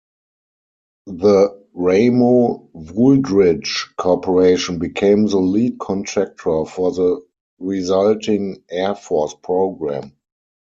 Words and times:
The 1.05 1.63
Ramo-Wooldridge 1.75 3.95
Corporation 3.97 4.79
became 4.79 5.27
the 5.27 5.37
lead 5.37 5.77
contractor 5.77 6.65
for 6.65 6.91
the 6.91 7.21
resulting 7.59 8.63
Air 8.71 8.95
Force 8.95 9.35
program. 9.35 10.15